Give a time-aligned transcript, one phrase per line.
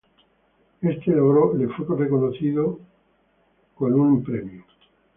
[0.81, 2.79] Este logro le fue reconocido
[3.75, 4.73] con la Medalla Militar.